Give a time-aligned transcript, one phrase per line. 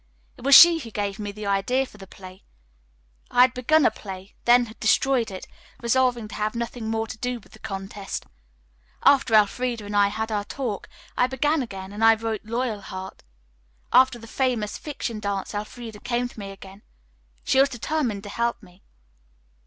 [0.35, 2.41] It was she who gave me the idea for the play.
[3.29, 5.45] I had begun a play, then had destroyed it,
[5.79, 8.25] resolving to have nothing more to do with the contest.
[9.03, 13.21] After Elfreda and I had our talk I began again and I wrote 'Loyalheart.'
[13.93, 16.81] After the Famous Fiction Dance Elfreda came to me again.
[17.43, 18.81] She was determined to help me."